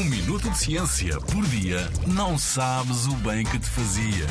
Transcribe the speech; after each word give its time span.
Um 0.00 0.04
minuto 0.04 0.48
de 0.48 0.56
ciência 0.56 1.20
por 1.20 1.44
dia 1.48 1.80
não 2.06 2.38
sabes 2.38 3.06
o 3.06 3.14
bem 3.16 3.44
que 3.44 3.58
te 3.58 3.66
fazia. 3.66 4.26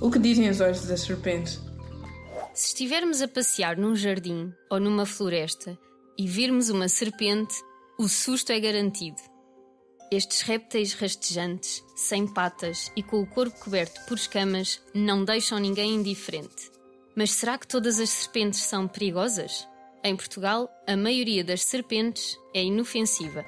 O 0.00 0.10
que 0.10 0.18
dizem 0.18 0.48
os 0.48 0.58
olhos 0.58 0.86
das 0.86 1.02
serpentes? 1.02 1.60
Se 2.54 2.68
estivermos 2.68 3.20
a 3.20 3.28
passear 3.28 3.76
num 3.76 3.94
jardim 3.94 4.50
ou 4.70 4.80
numa 4.80 5.04
floresta 5.04 5.78
e 6.16 6.26
virmos 6.26 6.70
uma 6.70 6.88
serpente, 6.88 7.54
o 7.98 8.08
susto 8.08 8.52
é 8.52 8.58
garantido. 8.58 9.20
Estes 10.10 10.40
répteis 10.40 10.94
rastejantes, 10.94 11.84
sem 11.94 12.26
patas 12.26 12.90
e 12.96 13.02
com 13.02 13.20
o 13.20 13.26
corpo 13.26 13.60
coberto 13.60 14.00
por 14.08 14.16
escamas, 14.16 14.80
não 14.94 15.26
deixam 15.26 15.58
ninguém 15.58 15.96
indiferente. 15.96 16.72
Mas 17.14 17.32
será 17.32 17.58
que 17.58 17.68
todas 17.68 18.00
as 18.00 18.08
serpentes 18.08 18.62
são 18.62 18.88
perigosas? 18.88 19.68
Em 20.02 20.16
Portugal, 20.16 20.70
a 20.88 20.96
maioria 20.96 21.44
das 21.44 21.64
serpentes 21.64 22.38
é 22.54 22.62
inofensiva. 22.62 23.44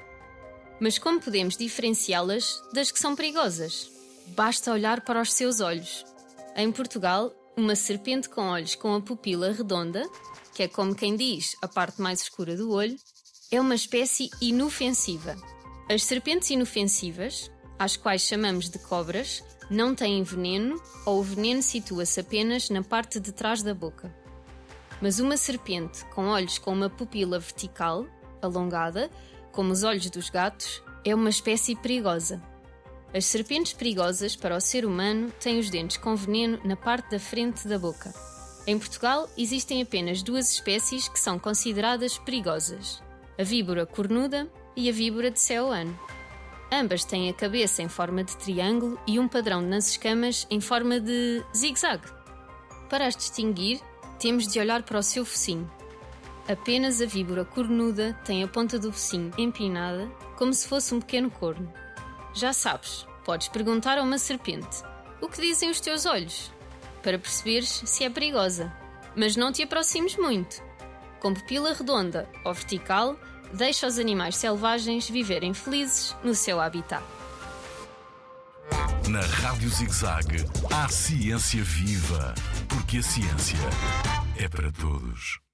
Mas 0.79 0.97
como 0.97 1.21
podemos 1.21 1.55
diferenciá-las 1.55 2.61
das 2.73 2.91
que 2.91 2.99
são 2.99 3.15
perigosas? 3.15 3.89
Basta 4.35 4.71
olhar 4.71 5.01
para 5.01 5.21
os 5.21 5.33
seus 5.33 5.61
olhos. 5.61 6.05
Em 6.55 6.71
Portugal, 6.71 7.33
uma 7.55 7.75
serpente 7.75 8.27
com 8.27 8.41
olhos 8.41 8.75
com 8.75 8.93
a 8.93 9.01
pupila 9.01 9.51
redonda, 9.51 10.03
que 10.53 10.63
é 10.63 10.67
como 10.67 10.95
quem 10.95 11.15
diz 11.15 11.55
a 11.61 11.67
parte 11.67 12.01
mais 12.01 12.21
escura 12.21 12.55
do 12.55 12.71
olho, 12.71 12.97
é 13.51 13.59
uma 13.59 13.75
espécie 13.75 14.29
inofensiva. 14.41 15.35
As 15.89 16.03
serpentes 16.03 16.49
inofensivas, 16.49 17.49
às 17.79 17.95
quais 17.95 18.23
chamamos 18.23 18.69
de 18.69 18.79
cobras, 18.79 19.43
não 19.69 19.95
têm 19.95 20.23
veneno 20.23 20.81
ou 21.05 21.19
o 21.19 21.23
veneno 21.23 21.61
situa-se 21.61 22.19
apenas 22.19 22.69
na 22.69 22.83
parte 22.83 23.19
de 23.19 23.31
trás 23.31 23.63
da 23.63 23.73
boca. 23.73 24.13
Mas 25.01 25.19
uma 25.19 25.37
serpente 25.37 26.03
com 26.05 26.27
olhos 26.27 26.57
com 26.57 26.73
uma 26.73 26.89
pupila 26.89 27.39
vertical, 27.39 28.05
alongada, 28.41 29.09
como 29.55 29.71
os 29.71 29.83
olhos 29.83 30.09
dos 30.09 30.29
gatos, 30.29 30.83
é 31.05 31.15
uma 31.15 31.29
espécie 31.29 31.77
perigosa. 31.77 32.43
As 33.13 33.25
serpentes 33.25 33.71
perigosas 33.71 34.35
para 34.35 34.57
o 34.57 34.59
ser 34.59 34.85
humano 34.85 35.31
têm 35.39 35.57
os 35.57 35.69
dentes 35.69 35.95
com 35.95 36.13
veneno 36.13 36.59
na 36.65 36.75
parte 36.75 37.11
da 37.11 37.19
frente 37.19 37.65
da 37.65 37.79
boca. 37.79 38.13
Em 38.67 38.77
Portugal 38.77 39.29
existem 39.37 39.81
apenas 39.81 40.21
duas 40.21 40.51
espécies 40.51 41.07
que 41.07 41.17
são 41.17 41.39
consideradas 41.39 42.17
perigosas: 42.17 43.01
a 43.39 43.43
víbora 43.43 43.85
cornuda 43.85 44.51
e 44.75 44.89
a 44.89 44.91
víbora 44.91 45.31
de 45.31 45.39
Ceoane. 45.39 45.97
Ambas 46.69 47.05
têm 47.05 47.29
a 47.29 47.33
cabeça 47.33 47.81
em 47.81 47.87
forma 47.87 48.23
de 48.23 48.35
triângulo 48.35 48.99
e 49.07 49.17
um 49.17 49.27
padrão 49.27 49.61
nas 49.61 49.91
escamas 49.91 50.45
em 50.49 50.59
forma 50.59 50.99
de 50.99 51.41
zigue-zague. 51.55 52.11
Para 52.89 53.07
as 53.07 53.15
distinguir, 53.15 53.79
temos 54.19 54.47
de 54.47 54.59
olhar 54.59 54.83
para 54.83 54.99
o 54.99 55.03
seu 55.03 55.23
focinho. 55.23 55.71
Apenas 56.47 57.01
a 57.01 57.07
víbora 57.07 57.43
cornuda 57.43 58.13
tem 58.23 58.43
a 58.43 58.47
ponta 58.47 58.77
do 58.77 58.91
focinho 58.91 59.31
empinada, 59.35 60.07
como 60.37 60.53
se 60.53 60.67
fosse 60.67 60.93
um 60.93 60.99
pequeno 60.99 61.31
corno. 61.31 61.73
Já 62.35 62.53
sabes, 62.53 63.07
podes 63.23 63.47
perguntar 63.47 63.97
a 63.97 64.03
uma 64.03 64.19
serpente: 64.19 64.83
O 65.19 65.27
que 65.27 65.41
dizem 65.41 65.71
os 65.71 65.79
teus 65.79 66.05
olhos? 66.05 66.51
Para 67.01 67.17
perceberes 67.17 67.81
se 67.85 68.03
é 68.03 68.09
perigosa. 68.09 68.71
Mas 69.15 69.35
não 69.35 69.51
te 69.51 69.63
aproximes 69.63 70.17
muito. 70.17 70.61
Com 71.19 71.33
pupila 71.33 71.73
redonda 71.73 72.29
ou 72.43 72.53
vertical, 72.53 73.17
deixa 73.53 73.87
os 73.87 73.97
animais 73.97 74.35
selvagens 74.35 75.09
viverem 75.09 75.53
felizes 75.53 76.15
no 76.23 76.35
seu 76.35 76.59
habitat. 76.59 77.03
Na 79.07 79.21
Rádio 79.21 79.69
ZigZag, 79.69 80.45
há 80.71 80.89
ciência 80.89 81.63
viva, 81.63 82.35
porque 82.67 82.97
a 82.97 83.03
ciência 83.03 83.57
é 84.37 84.49
para 84.49 84.71
todos. 84.71 85.44